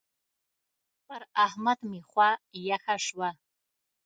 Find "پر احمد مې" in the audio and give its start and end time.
1.05-2.01